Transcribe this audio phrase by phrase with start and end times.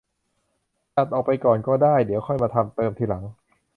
[0.97, 3.23] ตัดออกไปก่อนก็ได้ เดี๋ยวค่อยทำมาเติมทีหลัง